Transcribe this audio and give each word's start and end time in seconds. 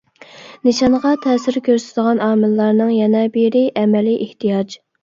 نىشانغا 0.67 1.11
تەسىر 1.27 1.59
كۆرسىتىدىغان 1.69 2.25
ئامىللارنىڭ 2.29 2.93
يەنە 2.97 3.23
بىرى 3.39 3.65
ئەمەلىي 3.79 4.23
ئېھتىياج. 4.29 4.79